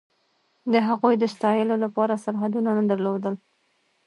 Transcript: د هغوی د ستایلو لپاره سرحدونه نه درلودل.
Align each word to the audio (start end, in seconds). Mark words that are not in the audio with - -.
د 0.71 0.73
هغوی 0.87 1.15
د 1.19 1.23
ستایلو 1.33 1.75
لپاره 1.85 2.21
سرحدونه 2.23 2.69
نه 2.77 2.83
درلودل. 2.91 3.33